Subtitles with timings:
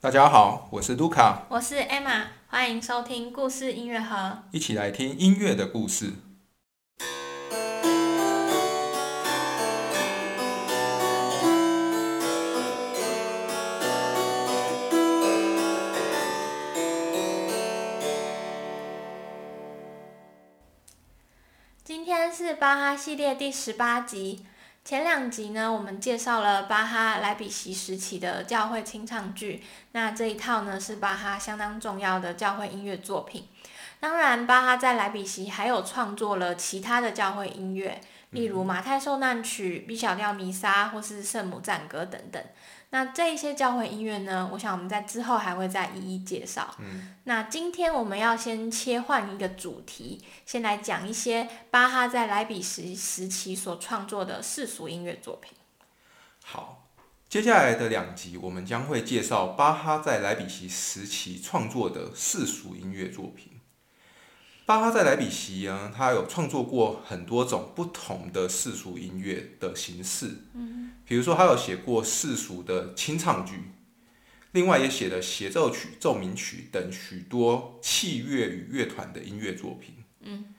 [0.00, 4.44] 大家好，我是卢卡，我是 Emma，欢迎收听故事音乐盒。
[4.52, 6.12] 一起来听音乐的故事。
[21.82, 24.46] 今天是巴哈系列第十八集。
[24.88, 29.62] 前两集呢，我们介绍了巴哈莱比锡时期的教会清唱剧。
[29.92, 33.46] 那这一套呢，是巴哈相当重要的教会音乐作品。
[34.00, 42.42] 当然，巴哈在莱比锡还有创作了其他的教会音乐，例如《马太受难曲》、《B 小调弥撒》或是《圣母赞歌》等等。
[42.90, 46.74] 那这一些教会音乐呢，我想我们在之后还会再一一介绍。
[46.78, 55.52] 嗯，那今天我们要先切换一个主题，先来讲一些巴哈在莱比锡时期所创作的世俗音乐作品。
[56.42, 56.88] 好，
[57.28, 63.52] 接下来的两集我们将会介绍巴哈在莱比锡时期创作的世俗音乐作品。
[64.64, 70.44] 巴哈在莱比锡呢，他有创作过很多种不同的世俗音乐的形式。
[70.52, 70.77] 嗯，
[71.08, 73.54] 比如说，他有写过世俗的清唱剧，
[74.52, 79.94] 另外也写了协奏曲、奏鸣曲等许多器乐与乐团的音乐作品。
[80.20, 80.54] 嗯，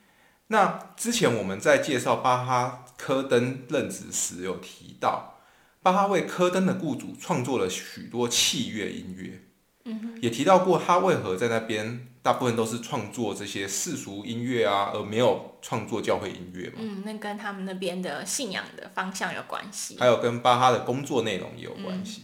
[0.48, 5.40] 那之前我们在介绍巴哈科登任职时有提到，
[5.84, 9.44] 巴哈为科登的雇主创作了许多器乐音乐。
[9.90, 16.76] 嗯也提到过他为何在那边大部分都是创作这些世俗音乐啊，而没有创作教会音乐嘛。
[16.78, 19.98] 嗯，那跟他们那边的信仰的方向有关系。
[20.00, 22.24] 还有跟巴哈的工作内容也有关系。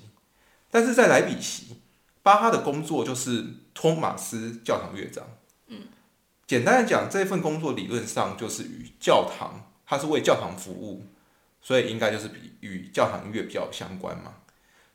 [0.69, 1.77] 但是在莱比锡，
[2.21, 5.25] 巴哈的工作就是托马斯教堂乐章。
[5.67, 5.83] 嗯，
[6.45, 11.05] 简单的讲，这份工作理论上就是与教堂，他是为教堂服务，
[11.61, 14.33] 所以应该就是比与教堂音乐比较相关嘛。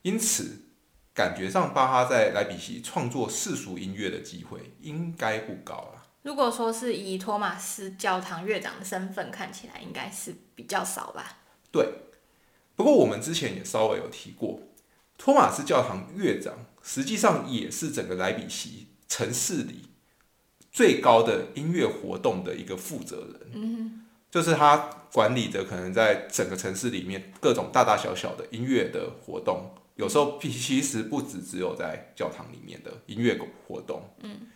[0.02, 0.62] 因此，
[1.14, 6.06] 感觉上巴哈在莱比锡创作世俗音乐的机会应该不高啦。
[6.22, 11.38] 如果说是以托马斯教堂乐长的身份看起来，应该是比较少吧。
[11.72, 11.87] 对
[12.76, 14.60] 不过我们之前也稍微有提过，
[15.16, 19.91] 托马斯教堂乐长实际上也是整个莱比锡城市里
[20.71, 23.50] 最高的音乐活动的一个负责人。
[23.54, 24.77] 嗯就是他
[25.12, 34.03] 管理着可能在整个城市里面各种大大小小的音乐的活动，有时候其实不只只有在教堂里面的音乐活动。
[34.22, 34.49] 嗯，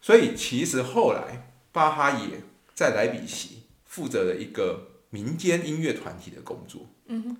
[0.00, 2.40] 所以其实后来巴哈也
[2.74, 6.86] 在莱比锡负责了一个民间音乐团体的工作。
[7.06, 7.36] 嗯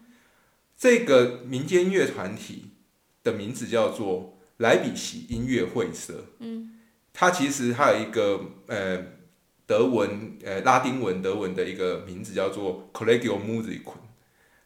[0.77, 2.71] 这个民间音乐团体
[3.25, 6.25] 的名字叫做莱比锡音乐会社。
[6.39, 6.78] 嗯，
[7.12, 9.05] 它其实还有一个呃
[9.67, 13.99] 德文呃拉丁文德文的一个名字叫做 Collegio Musicum，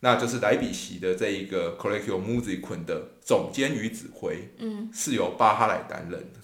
[0.04, 6.40] 那就是莱比锡的这一个 Collegio Musicum 的总监与指挥嗯是由巴哈来担任的。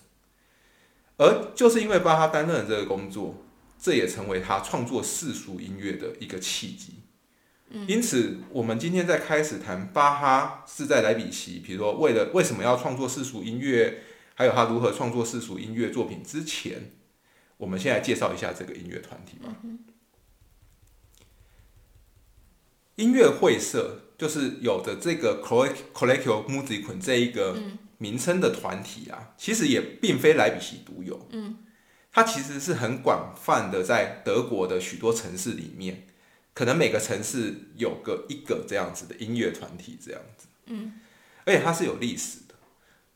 [1.17, 3.45] 而就是因为巴哈担任了这个工作，
[3.77, 7.03] 这也成为他创作世俗音乐的一个契机。
[7.89, 14.03] 因此，我们今天在开始谈巴哈是在莱比锡，比如说为了为什么要创作世俗音乐，
[14.35, 16.93] 还有他如何创作世俗音乐作品之前，
[17.57, 19.55] 我们先来介绍一下这个音乐团体吧。
[22.99, 27.57] 音乐会社就是有着这个 collective Musicum 这一个
[27.99, 31.59] 名称的团体啊，其实也并非莱比锡独有，嗯，
[32.13, 36.07] 它其实是很广泛的在德国的许多城市里面。
[36.53, 40.95] 可能每个城市有个一个这样子的音乐团体，这样子，嗯，
[41.45, 42.55] 而且它是有历史的，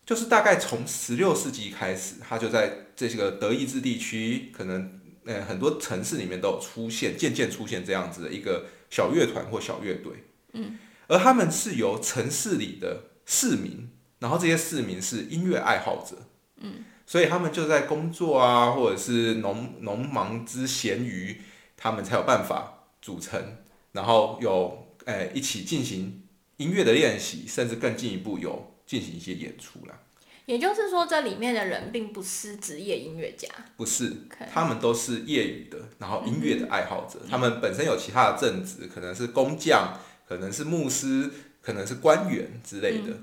[0.06, 10.12] 就是大概从十六世纪开始，它就在这些个德意志地区，可能呃很多城市里面都有出现，渐渐出现这样子的一个小乐团或小乐队，
[10.52, 10.78] 嗯，
[11.08, 13.88] 而他们是由城市里的市民，
[14.18, 16.16] 然后这些市民是音乐爱好者，
[16.56, 21.40] 嗯，所以他们就在工作啊，或者是农农忙之闲余，
[21.76, 22.78] 他们才有办法。
[23.04, 23.56] 组成，
[23.90, 26.22] 然后有诶、一起进行
[26.58, 29.98] 音乐的练习，甚至更进一步有进行一些演出啦。
[30.46, 41.30] 也就是说，这里面的人并不是职业音乐家，不是 OK，他们都是业余的，然后音乐的爱好者，他们本身有其他的正职，可能是工匠，可能是牧师，
[41.60, 43.20] 可能是官员之类的。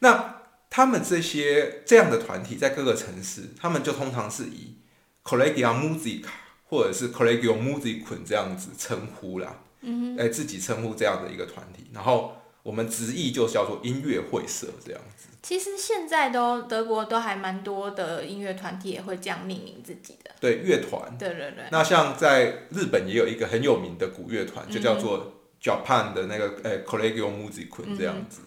[0.00, 4.76] 那他们这些这样的团体在各个城市，他们就通常是以
[5.24, 6.28] Collegia Musica
[6.68, 15.27] 或者是 Collegio Musicum 这样子称呼啦，嗯哎、自己称呼这样的一个团体，然后我们直译就叫做音乐会社这样子。
[15.42, 20.30] 其实现在都德国都还蛮多的音乐团体也会这样命名自己的。
[20.40, 28.40] 对乐团，对对对，那像在日本也有一个很有名的古乐团，就叫做 Japan 的那个呃 Collegio Musicum 这样子。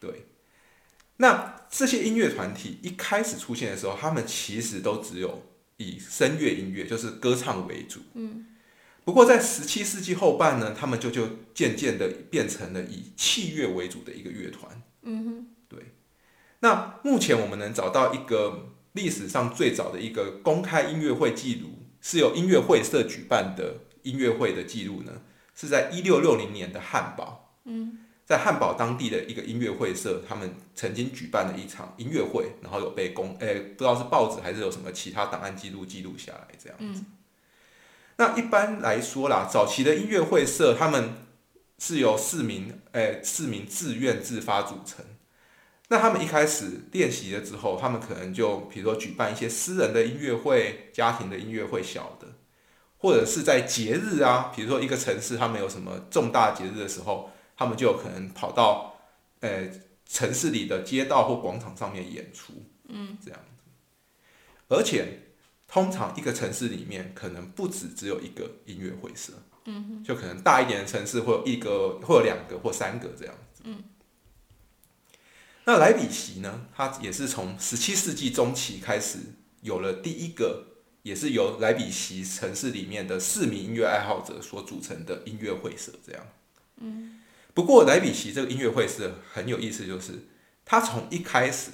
[0.00, 0.26] 对，
[1.18, 5.42] 那这些音乐团体一开始出现的时候，他们其实都只有
[5.76, 8.00] 以声乐音乐，就是歌唱为主。
[8.14, 8.46] 嗯。
[9.04, 14.82] 不过在十七世纪后半呢，他们就就渐渐的变成了以器乐为主的一个乐团。
[15.02, 15.46] 嗯哼。
[16.62, 16.70] 对。
[16.70, 21.68] 那目前我们能找到一个历史上最早的一个公开音乐会记录，
[22.00, 25.12] 是由音乐会社举办的音乐会的记录呢，
[25.54, 27.56] 是在一六六零年的汉堡。
[27.64, 27.98] 嗯。
[28.24, 37.02] 在汉堡当地的一个音乐会社，他们曾经举办了一场音乐会，然后有被公诶，不知道是报纸还是有什么其他档案记录记录下来这样子。
[38.16, 41.14] 那一般来说啦，早期的音乐会社他们
[41.78, 45.04] 是由市民诶市民自愿自发组成。
[45.92, 52.26] 那他们一开始练习了之后，他们可能就比如说举办一些私人的音乐会、家庭的音乐会小的，
[52.96, 57.30] 或者是在节日啊，比如说一个城市他们有什么重大节日的时候。
[57.54, 58.96] 他们就有可能跑到，
[59.38, 59.70] 呃，
[60.04, 62.54] 城市里的街道或广场上面演出，
[62.88, 63.70] 嗯，这样子。
[64.68, 65.20] 而且，
[65.68, 69.34] 通常一个城市里面可能不止只有一个音乐会社，
[69.66, 73.34] 嗯，就可能大一点的城市会有一个，或者两个或三个这样，
[75.64, 76.66] 那莱比锡呢？
[76.74, 79.18] 它也是从十七世纪中期开始
[79.60, 80.66] 有了第一个，
[81.02, 86.26] 也是由莱比锡城市里面的市民音乐爱好者所组成的音乐会社，这样，
[86.78, 87.20] 嗯。
[87.54, 90.26] 不过莱比锡这个音乐会是很有意思，就是
[90.64, 91.70] 它从一开始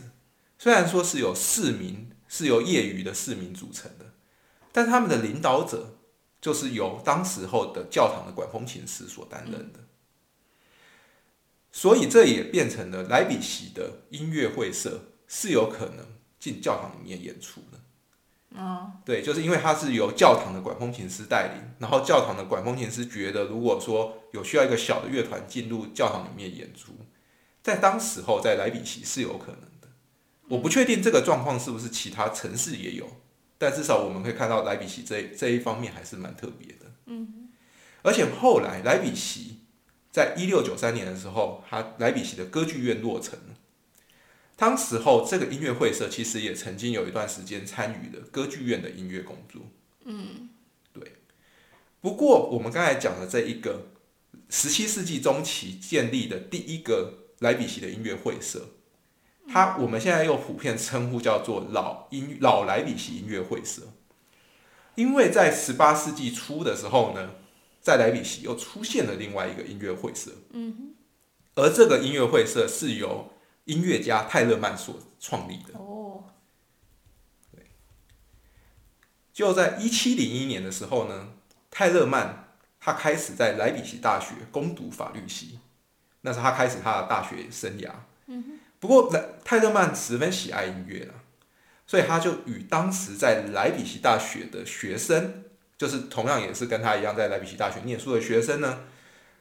[0.58, 4.12] 虽然说是由市民是由业余的市民组成的，
[4.72, 5.98] 但他们的领导者
[6.42, 9.78] 就是由当时候的教堂的管风琴师所担任的，
[11.78, 16.04] 所以这也变成了莱比锡的音乐会社是有可能
[16.40, 18.60] 进教堂里面演出的。
[18.60, 26.94] 哦，对，就是因为它是由教堂的管风琴师带领，然后教堂的管风琴师觉得，如果说有需要一个小的乐团进入教堂里面演出，
[27.62, 29.86] 在当时候在莱比锡是有可能的。
[30.48, 33.06] 我不确定这个状况是不是其他城市也有，
[33.56, 36.86] 但至少我们可以看到莱比锡这这一方面还是蛮特别的。
[37.06, 37.50] 嗯，
[38.02, 39.60] 而且后来莱比锡
[40.10, 43.38] 在一六九三年的时候，他莱比锡的歌剧院落成。
[44.56, 49.62] 当时候，这个音乐会社其实也曾经有一段时间参与了歌剧院的音乐工作。
[50.04, 50.48] 嗯，
[50.92, 51.12] 对。
[52.00, 53.86] 不过，我们刚才讲的这一个
[54.48, 58.70] 十七世纪中期建立的第一个莱比锡的音乐会社，
[59.46, 63.82] 它我们现在又普遍称呼叫做老音老莱比锡音乐会社，
[64.96, 67.30] 因为在十八世纪初的时候呢，
[67.88, 70.30] 在莱比锡又出现了另外一个音乐会社。
[70.50, 70.94] 嗯，
[71.54, 73.32] 而这个音乐会社是由
[73.64, 75.78] 音乐家泰勒曼所创立的。
[75.78, 76.24] 哦，
[77.50, 77.64] 对，
[79.32, 81.30] 就在一七零一年的时候呢，
[81.70, 85.60] 泰勒曼他开始在莱比锡大学攻读法律系，
[86.20, 87.90] 那是他开始他的大学生涯。
[88.26, 91.14] 嗯不过莱泰勒曼十分喜爱音乐了，
[91.86, 95.44] 所以他就与当时在莱比锡大学的学生，
[95.78, 98.80] 就是同样也是跟他一样在莱比锡大学念书的学生呢，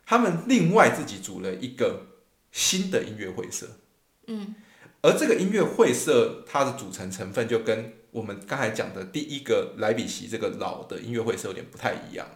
[0.06, 2.06] 他们另外自己组了一个
[2.52, 3.68] 新的音乐会社。
[4.28, 4.56] 嗯，
[5.02, 12.28] 而这个音乐会社它的组成成分就跟我们刚才讲的第一个莱比锡这个老的音乐会社有点不太一样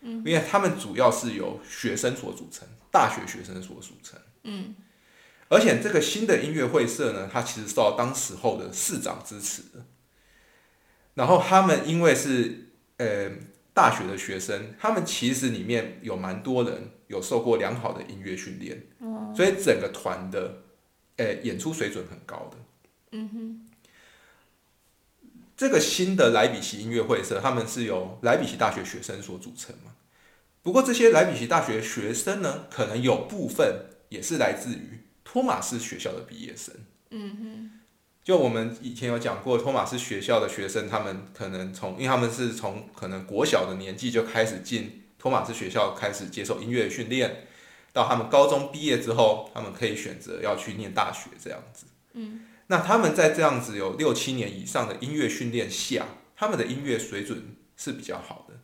[0.00, 4.18] 嗯，因为他们主要是由学生所组成，大学学生所组成。
[4.44, 4.76] 嗯，
[5.48, 9.62] 而且这个新的音乐会社呢，它其实受到当时候的市长支持。
[11.14, 12.67] 然后他们因为是
[12.98, 13.30] 呃
[13.74, 18.86] 大学的学生，他们其实里面有蛮多人有受过良好的音乐训练，
[19.34, 20.62] 所以整个团的。
[21.18, 22.56] 诶，演出水准很高的。
[23.10, 23.66] 嗯哼，
[25.56, 29.96] 这个新的莱比锡音乐会社，他们是由莱比锡大学学生所组成嘛？
[30.62, 36.72] 不过这些莱比锡大学学生呢，可能有部分也是来自于托马斯学校的毕业生。
[37.10, 37.77] 嗯哼，
[38.28, 47.46] 就我们以前有讲过，托马斯学校的学生，他们可能从，因为他们是从可能国小的年纪就开始进托马斯学校，开始接受音乐训练。
[47.90, 51.86] 到他们高中毕业之后，他们可以选择要去念大学这样子。
[52.12, 56.04] 嗯，那他们在这样子有六七年以上的音乐训练下，
[56.36, 58.54] 他们的音乐水准是比较好的。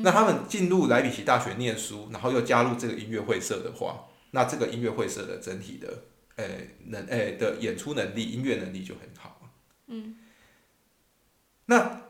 [0.00, 6.04] 那他们进入莱比锡大学念书，然后又加入这个音乐会社的话，那这个音乐会社的整体的
[6.36, 6.44] 呃
[6.86, 9.50] 能呃的演出能力、音乐能力就很好。
[9.88, 10.16] 嗯，
[11.66, 12.02] 那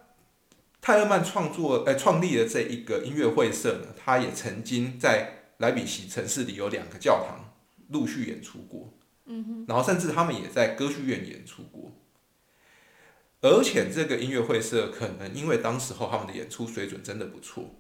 [0.81, 5.33] 泰勒曼创作呃创立的这一个音乐会社呢，他也曾经在。
[5.59, 7.55] 莱比锡城市里有两个教堂
[7.89, 8.93] 陆续演出过，
[9.25, 11.93] 嗯哼，然后甚至他们也在歌剧院演出过，
[13.41, 17.75] 而且这个音乐会社可能因为当时候他们的演出水准真的不错，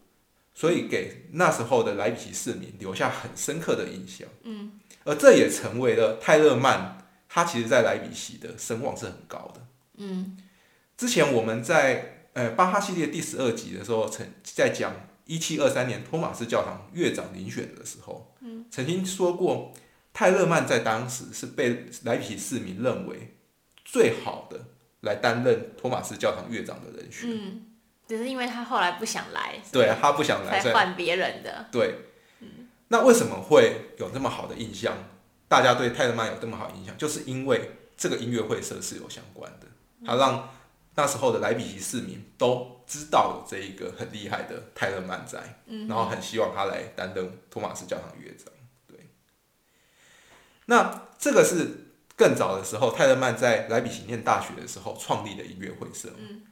[0.55, 6.99] 所以给那时候的莱比锡市民留下很深刻的印象，嗯，而这也成为了泰勒曼
[7.29, 9.67] 他其实在莱比锡的声望是很高的。
[9.97, 10.37] 嗯，
[10.97, 14.93] 之前我们在呃巴哈系列第十二集的时候，曾在讲
[15.25, 19.73] 一七二三年托马斯教堂院长遴选的时候，嗯，曾经说过
[20.13, 23.37] 泰勒曼在当时是被莱比锡市民认为
[23.85, 24.59] 最好的
[25.01, 27.31] 来担任托马斯教堂院长的人选。
[27.31, 27.63] 嗯，
[28.09, 31.67] 只是因为他后来不想来，对他不想来，才换别人的。
[31.71, 31.95] 对，
[32.89, 34.97] 那为什么会有那么好的印象？
[35.49, 39.67] 大家对泰勒曼有这么好印象，就是因为这个音乐会社是有相关的，
[40.05, 40.49] 他让
[40.97, 48.53] 那时候的莱比锡市民都知道有这一个很厉害的泰勒曼在，然后很希望他来担任托马斯教堂乐长。
[48.89, 49.09] 对，
[50.65, 56.11] 那这个是更早的时候，泰勒曼在莱比锡念大学的时候创立的音乐会社。
[56.19, 56.43] 嗯，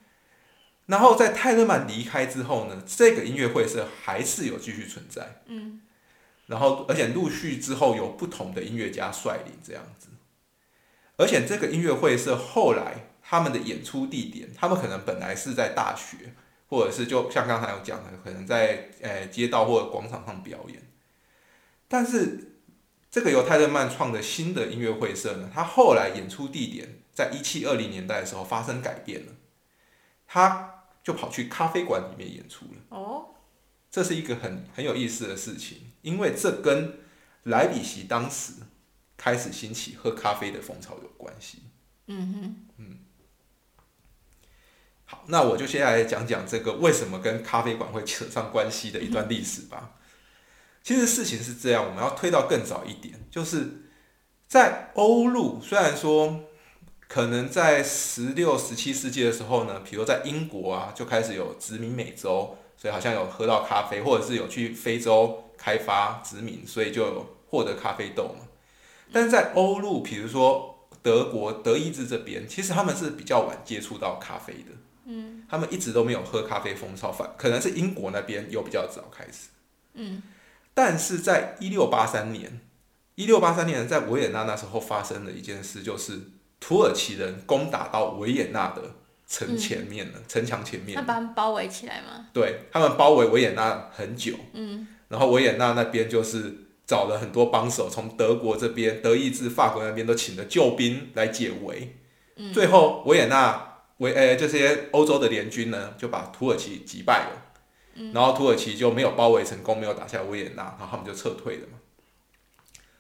[0.87, 5.43] 然后在泰勒曼离开之后呢，这个音乐会社还是有继续存在。
[5.47, 5.81] 嗯。
[6.47, 10.09] 然后，而且陆续之后有不同的音乐家率领这样子，
[11.17, 16.35] 而且这个音乐会是后来他们的演出地点，他们可能本来是在大学，
[16.69, 20.83] 或者是就像刚才有讲的，可能在呃街道或者广场上表演。
[21.89, 22.59] 但是
[23.11, 29.33] 这个由泰勒曼创的新的音乐会社呢，他后来演出地点在一七二零年代的时候发生改变了，
[30.27, 32.81] 他就跑去咖啡馆里面演出了。
[32.91, 33.29] 哦。
[33.91, 37.01] 这是一个很很有意思的事情，因为这跟
[37.45, 38.53] 莱比锡当时
[39.17, 41.63] 开始兴起喝咖啡的风潮有关系。
[42.07, 42.99] 嗯哼，嗯，
[45.07, 49.95] 好，那我就先来讲讲这个为什么跟咖啡馆会扯上关系的一段历史吧。
[50.83, 53.89] 其实事情是这样，我们要推到更早一点，就是
[54.47, 56.45] 在欧陆，虽然说
[57.09, 62.59] 可能在十六、十七世纪的时候呢，比如在英国啊，就开始有殖民美洲。
[62.77, 68.47] 所以好像有喝到咖啡，或者是有去非洲开发殖民，所以就获得咖啡豆嘛。
[69.13, 74.73] 但是在欧陆，比如说德国、德意志这边，其实他们是比较晚接触到咖啡的。
[75.07, 79.49] 嗯，他们一直都没有喝咖啡风潮，反可能是英国那边有比较早开始。
[79.95, 80.23] 嗯，
[80.73, 82.61] 但是在一六八三年，
[83.15, 86.21] 一六八三年在维也纳那时候发生的一件事，就是
[86.59, 88.83] 土耳其人攻打到维也纳的。
[89.27, 92.29] 城前面的城墙前面，那把他们包围起来吗？
[92.35, 96.53] 对他们包围维也纳很久，嗯，然后维也纳那边就是
[96.85, 101.97] 找了很多帮手，从德国这边、德意志、法国那边都请了救兵来解围，
[102.35, 107.43] 嗯，最后维也纳维呃这些欧洲的联军呢就把土耳其击败了，
[107.95, 111.79] 嗯，然后土耳其就没有包围成功，没有打下维也纳，然后他们就撤退了嘛。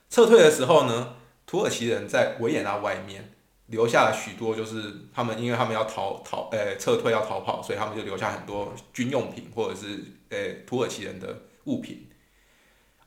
[0.08, 3.32] 撤退的时候呢，土耳其人在维也纳外面。
[3.68, 12.08] 留下了许多，就是他们，因为他们要逃逃，呃，撤退要逃跑，所以他们就留下很多军用品或者是呃土耳其人的物品。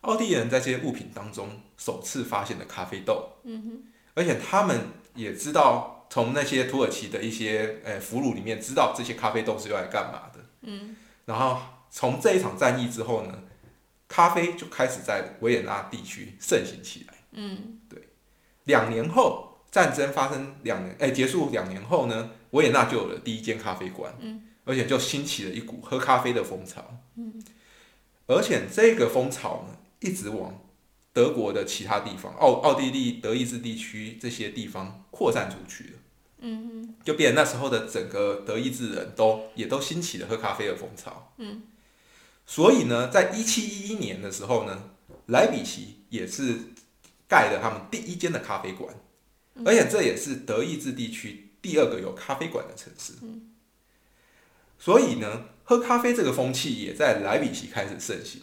[0.01, 3.83] 奥地利人在这些物品当中首次发现了咖啡豆，嗯哼，
[4.13, 4.79] 而且他们
[5.15, 10.95] 也知道从那些土耳其的一些呃俘虏里面知道这些咖啡豆是用来干嘛的，嗯，
[11.25, 11.59] 然后
[11.89, 13.43] 从这一场战役之后呢，
[14.07, 18.09] 咖啡就开始在维也纳地区盛行起来，嗯，对，
[18.65, 19.45] 两年后。
[19.69, 26.81] 战争发生两年，哎，结束两年后呢，维也纳就有了第一间咖啡馆，嗯，而且就兴起了一股喝咖啡的风潮，
[27.15, 27.33] 嗯，
[28.27, 30.62] 而且这个风潮呢，一直往
[31.12, 36.00] 德国的其他地方，奥奥地利、德意志地区这些地方扩散出去了，
[36.39, 41.63] 嗯哼就变那时候的整个德意志人都也都兴起了喝咖啡的风潮，嗯，
[42.46, 44.91] 所以呢，在一七一一年的时候呢，
[45.27, 46.60] 莱比锡也是
[47.27, 48.93] 盖了他们第一间的咖啡馆。
[49.65, 53.13] 而且这也是德意志地区第二个有咖啡馆的城市，
[54.79, 58.41] 所以呢，喝咖啡这个风气也在莱比锡开始盛行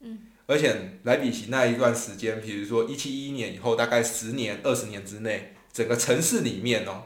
[0.00, 7.04] 嗯，而且莱比锡那一段时间，比如说一七一一年以后，大概十年、二十年之内，整个城市里面哦，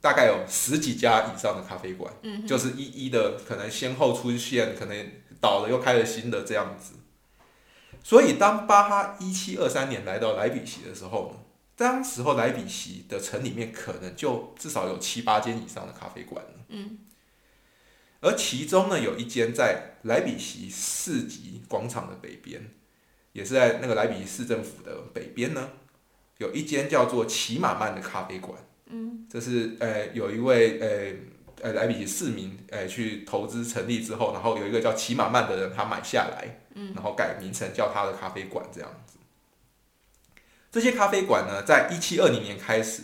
[0.00, 6.94] 大概有十几家以上的咖啡馆，嗯，就是一一的可能先后出现，可能倒了又开了新的这样子。
[8.02, 11.40] 所以当巴哈一七二三年来到莱比锡的时候呢？
[11.76, 16.98] 当时候莱比锡的城里面可能就至少有七八间以上的咖啡馆嗯，
[18.20, 22.70] 而其中呢有一间在莱比锡市集广场的北边，
[23.32, 25.70] 也是在那个莱比锡市政府的北边呢，
[26.38, 28.58] 有一间叫做骑马曼的咖啡馆。
[28.86, 31.14] 嗯，这是呃有一位呃
[31.62, 39.18] 呃莱比锡市民呃去投资成立之后，然后有一个叫骑马曼的人他买下来，嗯，然后改名成叫他的咖啡馆这样子。
[40.72, 43.02] 这些咖啡馆呢，在一七二零年开始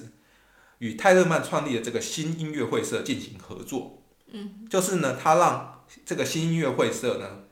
[0.79, 4.01] 与泰勒曼创立的这个新音乐会社进行合作。
[4.37, 7.45] 嗯，就是呢，他让这个新音乐会社呢，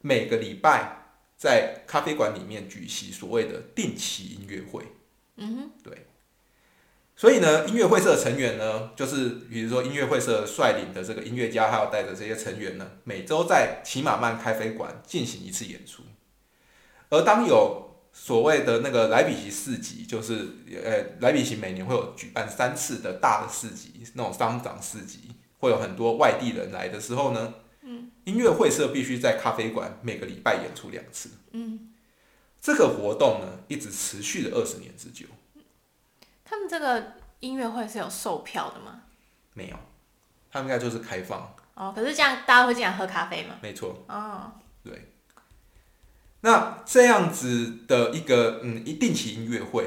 [0.00, 4.82] 每个礼拜在咖啡馆里面举行所谓的定期音乐会。
[5.36, 6.06] 嗯哼，对。
[7.14, 16.02] 所以呢，音乐会社成员呢，就是比如说音乐会社率领的这个音乐家，还有带着这些成员呢，每周在骑马曼咖啡馆进行一次演出。
[17.10, 20.48] 而当有所谓的那个莱比锡市集，就是
[20.82, 25.20] 呃莱比锡每年会有举办三次的大的市集，那种商长市集，
[25.62, 31.92] 会有很多外地人来的时候呢，嗯，音乐会社必须在咖啡馆每个礼拜演出两次，嗯，
[32.60, 35.26] 这个活动呢一直持续了二十年之久。
[36.44, 39.02] 他们这个音乐会是有售票的吗？
[39.54, 39.76] 没有，
[40.50, 41.54] 他们应该就是开放。
[41.74, 43.54] 哦，可是这样大家会进来喝咖啡吗？
[43.62, 44.04] 没错。
[44.08, 44.50] 哦，
[44.82, 45.12] 对。
[46.40, 49.86] 那这样子的一个嗯一定期音乐会，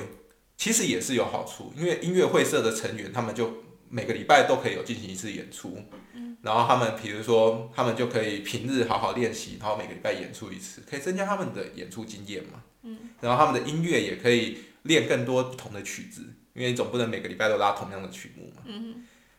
[0.56, 3.65] 其实也是有好处，因为音乐会社的成员他们就
[3.96, 5.78] 每个礼拜都可以有进行一次演出。
[6.14, 6.36] 嗯。
[6.42, 12.62] 然后他们比如说他们就可以平日好好练习，然后每个礼拜演出一次，可以增加他们的演出经验嘛。
[12.84, 12.98] 嗯。
[13.22, 16.22] 然后他们的音乐也可以练更多不同的曲子。
[16.56, 18.64] 因为你总不能每个礼拜都拉同样的曲目嘛，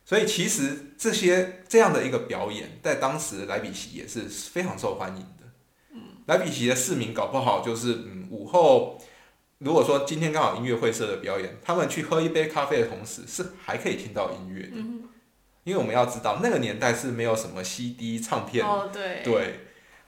[0.04, 6.00] 所以其实这些这样的一个表演，在当时莱比锡也是非常受欢迎的。
[6.26, 9.00] 莱比锡的市民搞不好就是嗯午后，
[9.58, 14.76] 如果说今天刚好音乐会社的表演，他们去喝一杯咖啡的同时，是还可以听到音乐的。
[15.64, 19.22] 因为我们要知道那个年代是没有什么 CD 唱片，对。
[19.25, 19.60] 对，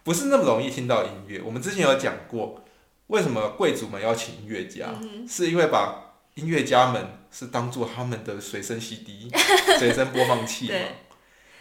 [0.04, 1.40] 不是那么容易听到音乐。
[1.42, 2.64] 我们之前有讲过，
[3.08, 4.94] 为什么贵族们要请音乐家，
[5.28, 9.28] 是因为把音乐家们是当做他们的随身 CD、
[9.80, 10.78] 随身播放器嘛？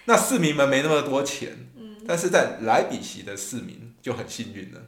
[0.05, 1.69] 那市民们没那么多钱，
[2.07, 4.81] 但是在莱比锡的市民就很幸运了，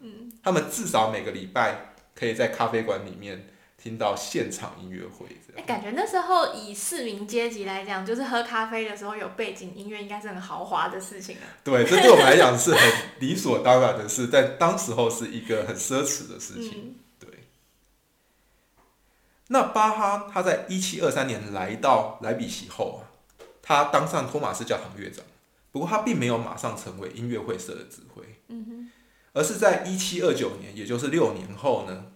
[0.44, 1.89] 他们至少每个礼拜
[2.20, 3.48] 可以在咖啡馆里面
[3.82, 5.28] 听到现场音乐会。
[5.56, 11.48] 哎，感觉那时候以市民阶级来讲，就是喝咖啡的时候有背景音乐，应该是很豪华的事情啊。
[11.64, 16.98] 对，这对我们来讲是很理所当然的事，在当时候是一个很奢侈的事情。
[17.20, 17.30] 对
[19.48, 23.08] 那巴哈他在一七二三年来到莱比锡后啊，
[23.62, 25.24] 他当上托马斯教堂乐长。
[25.72, 28.24] 不过他并没有马上成为音乐会社的指挥，
[29.34, 32.12] 而是在一七二九年，也就是六年后呢，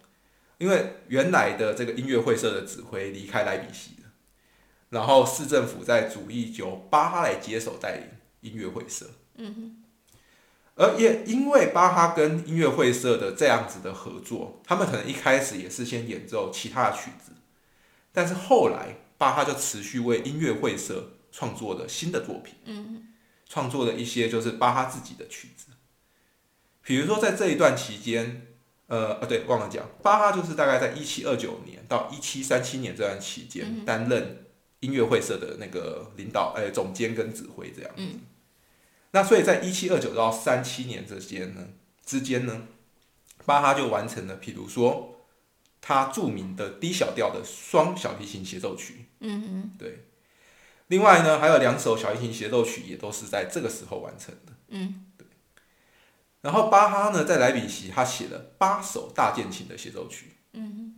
[0.58, 4.10] 因为原来的这个音乐会社的指挥离开莱比锡了，
[4.90, 8.06] 然后市政府在主意由巴哈来接手带领
[8.40, 9.10] 音乐会社。
[10.76, 17.30] 而也因为巴哈跟音乐会社的这样子的合作，他们可能一开始也是先演奏其他的曲子，
[18.12, 23.06] 但是后来巴哈就持续为音乐会社创作了新的作品，嗯，
[23.48, 25.66] 创作了一些就是巴哈自己的曲子，
[26.84, 28.46] 比如说在这一段期间，
[28.86, 34.44] 呃啊对，忘了讲，巴哈就是大概在一七二九年到一七三七年这段期间担任
[34.80, 38.02] 音乐会社的那个领导，呃总监跟指挥这样子。
[39.12, 41.68] 那所以在一七二九到三七年之间呢，
[42.04, 42.66] 之间呢，
[43.46, 45.20] 巴哈就完成了，譬如说
[45.80, 50.06] 他著名的低小调的双小提琴协奏曲，嗯嗯，对。
[50.88, 55.13] 另外呢，还有两首小提琴协奏曲也都是在这个时候完成的，嗯，对。
[56.44, 60.94] 然后巴哈呢，在莱比锡他写了八首大键琴的协奏曲，嗯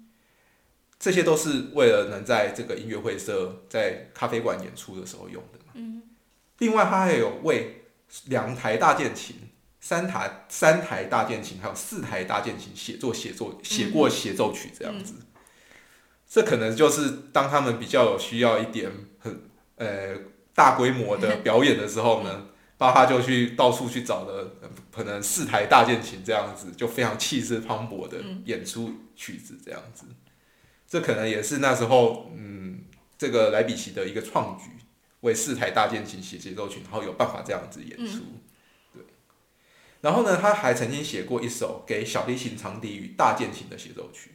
[0.98, 6.02] 这些都是为了能在这个音乐会社在咖啡馆演出的时候用的嘛，嗯。
[6.58, 7.84] 另外，他还有为
[8.24, 9.36] 两台大键琴，
[9.78, 15.14] 三台三台大键琴，还有四台大键琴写作写作写过协奏曲这样子，
[16.28, 19.42] 这可能就是当他们比较有需要一点很
[19.76, 20.16] 呃
[20.56, 22.46] 大规模的表演的时候呢，
[22.78, 24.50] 巴哈就去到处去找了
[24.96, 30.06] 可能四台大键琴这样子，就非常气势磅礴的演出曲子这样子，
[30.88, 32.84] 这可能也是那时候嗯
[33.18, 34.70] 这个莱比锡的一个创举。
[35.22, 38.22] 为四台大键琴写协奏曲，然后有办法这样子演出，
[38.92, 39.02] 对。
[40.02, 44.32] 然后呢，他还曾经写过一首给小提琴、长笛与大键琴的协奏曲。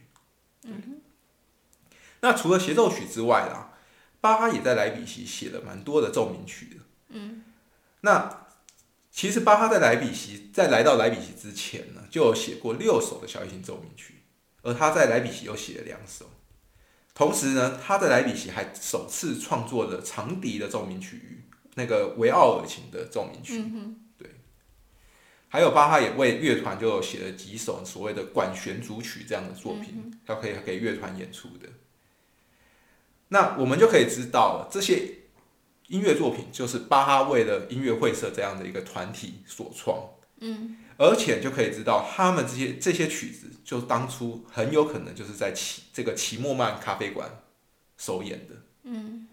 [0.63, 0.99] 嗯
[2.19, 3.73] 那除了协奏曲之外啦，
[4.19, 6.81] 巴哈也在莱比锡写了蛮多的奏鸣曲的。
[7.09, 7.43] 嗯。
[8.01, 8.40] 那
[9.21, 14.15] 其实巴哈在莱比锡，在来到莱比锡之前呢，就有写过六首的小提琴奏鸣曲，
[14.63, 16.25] 而他在莱比锡又写了两首。
[17.13, 21.43] 同时呢，他在莱比锡还首次创作了长笛的奏鸣曲，
[21.75, 23.63] 那个维奥尔琴的奏鸣曲，
[24.17, 24.27] 对。
[25.49, 31.69] 还有巴哈也为乐团就写了几首所谓的管弦组曲这样的作品，他可以给乐团演出的。
[33.27, 35.19] 那我们就可以知道，这些
[35.91, 39.99] 音乐作品就是巴哈为了音乐会社这样的一个团体所创。
[40.39, 40.77] 嗯。
[40.97, 47.27] 而且就可以知道，他们这些这些曲子，就当初很有可能就是在奇这个奇莫曼咖啡馆
[47.97, 48.53] 首演的。
[48.83, 49.27] 嗯。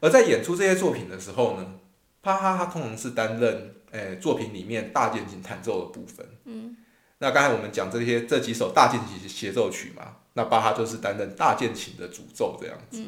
[0.00, 1.74] 而在演出这些作品的时候呢，
[2.20, 6.26] 巴哈他通常是担任诶作品里面大键琴弹奏的部分。
[6.44, 6.76] 嗯。
[7.18, 13.02] 那刚才我们讲这些这几首大键琴协奏曲嘛，那巴哈就是担任大键琴的主奏这样子。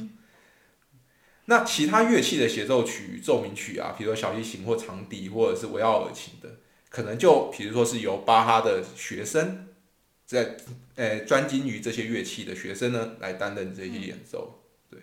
[1.46, 9.66] 那其他乐器的协奏曲、奏鸣曲啊，比如说小提琴或长笛，或者是维奥尔琴的，可能就比如说是由巴哈的学生
[10.26, 10.56] 在
[10.94, 14.62] 呃专精于这些乐器的学生呢来担任这些演奏。
[14.88, 15.00] 对。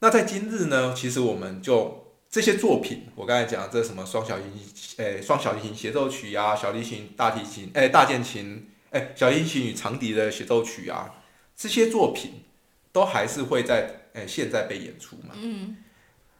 [0.00, 11.22] 那在今日呢，其实我们就这些作品，我刚才讲这什么双小提琴，诶双小提琴协奏曲啊，小提琴、大提琴，诶大键琴，诶小提琴与长笛的协奏曲啊，
[11.56, 12.42] 这些作品
[12.92, 14.02] 都还是会在。
[14.16, 15.34] 哎，现在被演出嘛？
[15.34, 15.76] 嗯。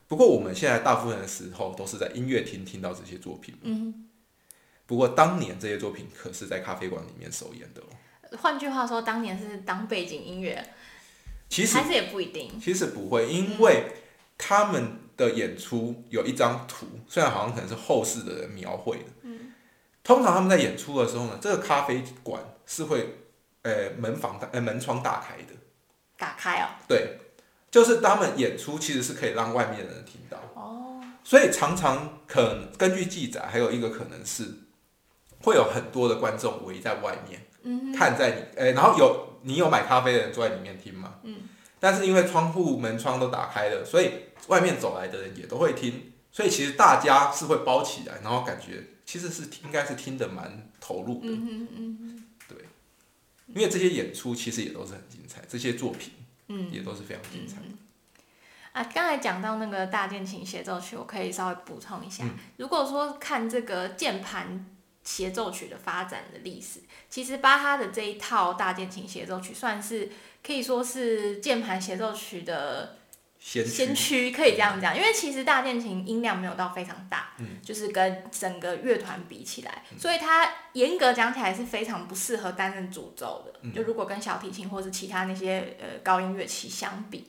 [0.09, 3.55] 不过我们现在大部分的时候都是在音乐厅听到这些作品。
[3.63, 4.09] 嗯。
[4.87, 8.39] 不过当年这些作品可是在咖啡馆里面首演的哦。
[8.39, 10.65] 换句话说，当年是当背景音乐。
[11.49, 12.59] 其实还是也不一定。
[12.61, 13.85] 其实不会，因为
[14.39, 19.05] 他们的演出有一张图，虽然好像可能是后世的人描绘的。
[19.23, 19.53] 嗯。
[20.03, 23.17] 通常他们在演出的时候呢，这个咖啡馆是会，
[23.63, 25.53] 呃，门房呃门窗打开的。
[26.17, 26.69] 打开哦。
[26.87, 27.19] 对。
[27.77, 34.45] 就是他们演出其实是可以让外面的人听到，哦，所以常常可根据记载，还有一个可能是
[35.43, 41.41] 会有很多的观众围在外面，嗯，看在你，诶，然后有你有买咖啡的人坐在里面听嘛，嗯，
[41.79, 44.11] 但是因为窗户门窗都打开了，所以
[44.47, 52.57] 外面走来的人也都会听，所以其实大家是会包起来，然后感觉其实是应该是听得蛮投入的，嗯嗯对，
[53.49, 56.11] 因为这些演出其实也都是很精彩，这些作品。
[56.49, 57.57] 嗯，也都是非常精彩。
[58.73, 62.25] 啊，刚才讲到那个大键琴协奏曲，我可以稍微补充一下。
[62.57, 64.67] 如果说看这个键盘
[65.03, 70.11] 协奏曲的发展的历史，其实巴哈的这一套大键琴协奏曲，算是
[70.45, 72.99] 可以说是键盘协奏曲的。
[73.39, 83.71] 先驱可以这样讲，因为其实大键琴音量没有到非常大，就是跟整个乐团比起来，所以它严格讲起来是非常不适合担任主奏的。
[83.71, 87.29] 就如果跟小提琴或是其他那些呃高音乐器相比，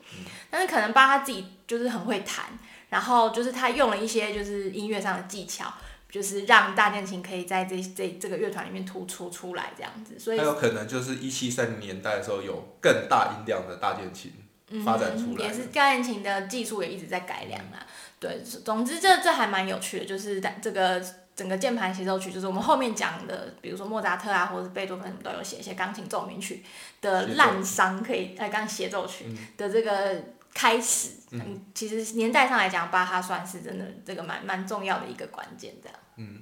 [0.49, 2.45] 但是可能巴他自己就是很会弹，
[2.89, 5.71] 然后就是他用了一些就是音乐上的技巧，
[6.09, 10.17] 就是让大键琴可以在这这这个乐团里面突出出来这样子。
[10.17, 14.33] 所以还有可能就是一七三零年代的时候有更大音量的大键琴。
[14.83, 17.85] 发展出来，也是大键琴的技术也一直在改良啊。
[18.19, 21.01] 对，总之这这还蛮有趣的，就是这个
[21.35, 26.63] 整个键盘协奏曲，就是我们后面讲的，比如说莫扎特啊，或者是贝多芬都有写一些钢琴奏鸣曲
[26.99, 29.25] 的滥觞，可以呃，钢琴协奏曲
[29.55, 31.11] 的这个开始。
[31.31, 35.97] 嗯，其实年代上来讲，巴哈算是真的这个蛮蛮重要的一个关键，这样。
[36.17, 36.41] 嗯。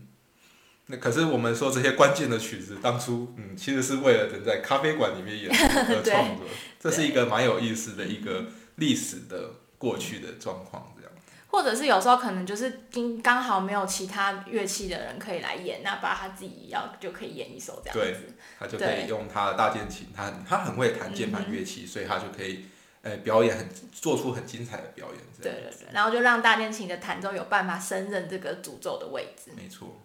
[0.87, 6.45] 那可是我们说这些关键的曲子，当初嗯，其实是为了人在咖啡馆里面演 而创作，
[6.85, 8.45] 这是一个蛮有意思的一个
[8.75, 11.11] 历史的过去的状况，这样。
[11.47, 18.21] 或者是有时候可能就是刚刚好没有其他乐器的人可以来演，那把他自己要就可以演一首这样子。
[18.21, 22.65] 对，他就可以用他的大键琴，他他很会弹键盘乐器，所以他就可以
[23.01, 25.17] 呃表演很做出很精彩的表演。
[25.41, 29.49] 对对对，然后就让大键琴的弹奏有办法胜任这个主奏的位置。
[29.57, 30.03] 没错。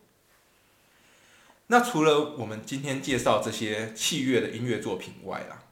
[1.66, 5.62] 那除了我们今天介绍这些器乐的音乐作品外啦，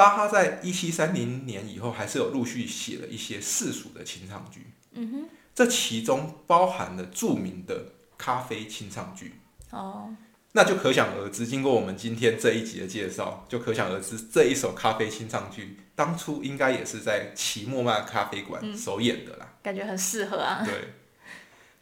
[0.00, 4.72] 巴哈在一七三零年以后还是有陆续写了一些世俗的清唱剧。
[4.92, 7.84] 嗯哼，这其中包含了著名的
[8.16, 9.34] 咖啡清唱剧。
[9.68, 10.08] 哦，
[10.52, 19.46] 那就可想而知，经过我们今天这一集的介绍，就可想而知这一首咖啡清唱剧当初应该也是在奇莫曼咖啡馆首演的啦。
[19.62, 20.62] 感觉很适合啊。
[20.64, 20.94] 对，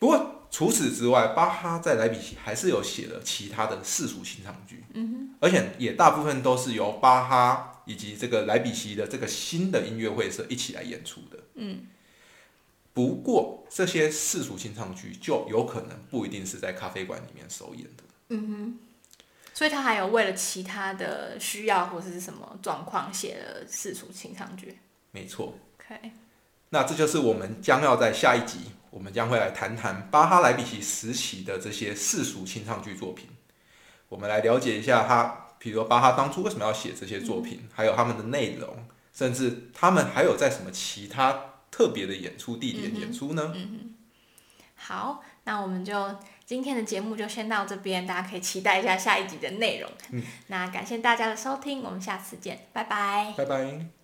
[0.00, 0.34] 不过。
[0.50, 11.86] 除此之外，巴哈在莱比锡还是有写了其他的世俗清唱剧，嗯而且也大部分都是由巴哈以及这个莱比锡的这个新的音乐会社一起来演出的，嗯。
[12.92, 18.78] 不过这些世俗清唱剧就有可能不一定是在咖啡馆里面首演的，嗯哼。
[19.54, 24.78] 所以他还有为了其他的需要或者是什么状况写了世俗清唱剧，
[25.10, 25.58] 没错。
[25.80, 26.12] OK，
[26.68, 28.58] 那这就是我们将要在下一集。
[28.90, 33.28] 我们将会来谈谈巴哈莱比锡时期的这些世俗清唱剧作品，
[34.08, 43.52] 我们来了解一下他，比如巴哈当初为什么要写这些作品，还有他们的内容，甚至他们还有在什么其他特别的演出地点演出呢？
[43.54, 43.94] 嗯
[44.80, 46.16] 好，那我们就
[46.46, 49.90] 今天的节目就先到这边，大家可以期待一下下一集的内容。
[50.12, 53.34] 嗯，那感谢大家的收听，我们下次见，拜拜。
[53.36, 53.97] 拜拜。